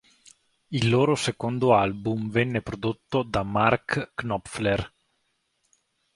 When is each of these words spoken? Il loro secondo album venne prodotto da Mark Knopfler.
Il 0.69 0.89
loro 0.89 1.13
secondo 1.13 1.75
album 1.75 2.31
venne 2.31 2.63
prodotto 2.63 3.21
da 3.21 3.43
Mark 3.43 4.13
Knopfler. 4.15 4.91